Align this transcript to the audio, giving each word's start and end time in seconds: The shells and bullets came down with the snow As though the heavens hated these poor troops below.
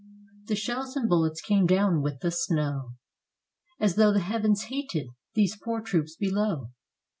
The 0.47 0.55
shells 0.55 0.95
and 0.95 1.07
bullets 1.07 1.41
came 1.41 1.67
down 1.67 2.01
with 2.01 2.21
the 2.21 2.31
snow 2.31 2.93
As 3.79 3.97
though 3.97 4.11
the 4.11 4.19
heavens 4.19 4.63
hated 4.63 5.09
these 5.35 5.55
poor 5.63 5.79
troops 5.79 6.15
below. 6.15 6.71